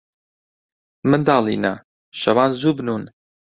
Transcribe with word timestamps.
منداڵینە، 1.09 1.73
شەوان 2.19 2.51
زوو 2.59 2.75
بنوون. 2.77 3.03